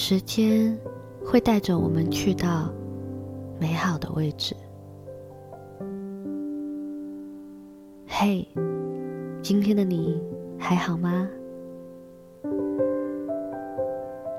[0.00, 0.78] 时间
[1.24, 2.72] 会带着我们去到
[3.58, 4.54] 美好的位置。
[8.06, 8.46] 嘿，
[9.42, 10.22] 今天的你
[10.56, 11.28] 还好吗？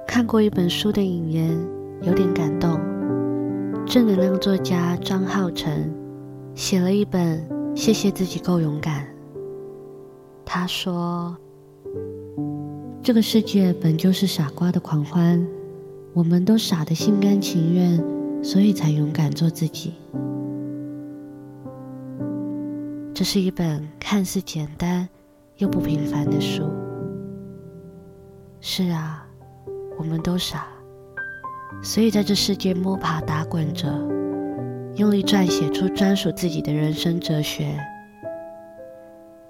[0.08, 1.60] 看过一本书的引言，
[2.04, 2.80] 有点感动。
[3.86, 5.94] 正能量作家张浩成
[6.56, 9.04] 写了一本《谢谢自己够勇敢》。
[10.46, 11.36] 他说。
[13.10, 15.44] 这个世界本就是傻瓜的狂欢，
[16.14, 19.96] 我们都傻得心甘情愿，所以才勇敢做自己。
[23.12, 25.10] 这是一本看似简单
[25.58, 26.70] 又不平凡的书。
[28.62, 29.28] 是啊，
[29.98, 30.68] 我们都傻，
[31.82, 33.88] 所以在这世界摸爬打滚着，
[34.98, 37.76] 用力撰写出专属自己的人生哲学。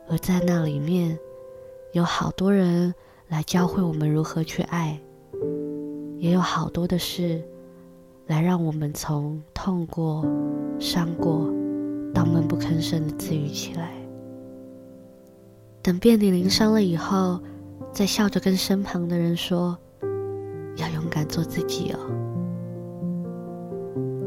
[0.07, 1.19] 而在那里面，
[1.91, 2.95] 有好多人。
[3.29, 4.99] 来教会我们如何去爱，
[6.17, 7.39] 也有好多的事，
[8.25, 10.25] 来让我们从痛过、
[10.79, 11.47] 伤过，
[12.11, 13.91] 到闷不吭声的自愈起来。
[15.83, 17.39] 等遍体鳞伤了以后，
[17.91, 19.77] 再笑着跟身旁的人说
[20.77, 21.99] ：“要勇敢做自己哦。”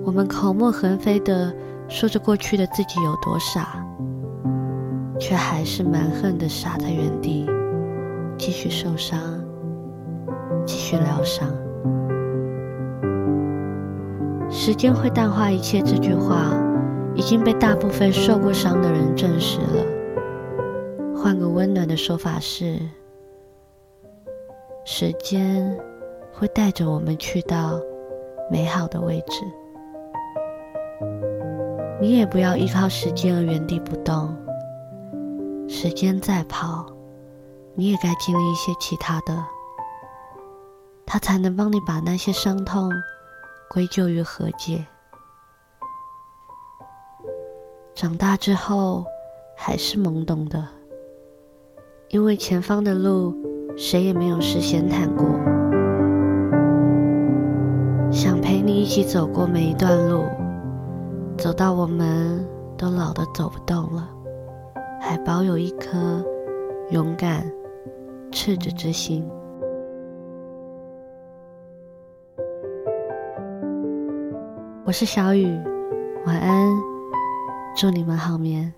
[0.07, 1.53] 我们口沫横飞的
[1.89, 3.85] 说着过去的自己有多傻，
[5.19, 7.47] 却还是蛮横的傻在原地。
[8.45, 9.21] 继续受伤，
[10.67, 11.49] 继续疗伤。
[14.51, 16.53] 时间会淡化一切，这句话
[17.15, 19.85] 已经被大部分受过伤的人证实了。
[21.15, 22.81] 换个温暖的说法是，
[24.85, 25.79] 时间
[26.33, 27.81] 会带着我们去到
[28.51, 29.45] 美好的位置。
[32.01, 34.37] 你也不要依靠时间而原地不动，
[35.69, 36.85] 时间在跑。
[37.75, 39.45] 你也该经历一些其他的，
[41.07, 42.91] 他才能帮你把那些伤痛
[43.71, 44.87] 归咎于和解。
[47.95, 49.07] 长大之后
[49.57, 50.69] 还是懵懂的，
[52.09, 53.35] 因为前方的路
[53.77, 55.27] 谁也没有事先谈过。
[58.11, 60.25] 想陪你一起走过每一段路，
[61.39, 64.07] 走到我们都老得走不动了，
[65.01, 66.23] 还保有一颗
[66.91, 67.51] 勇敢。
[68.33, 69.23] 赤子之心。
[74.87, 75.47] 我是小雨，
[76.25, 76.73] 晚安，
[77.77, 78.73] 祝你们好眠。